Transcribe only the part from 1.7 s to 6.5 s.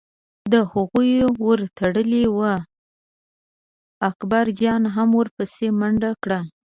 تړلی و، اکبرجان هم ور پسې منډه کړه.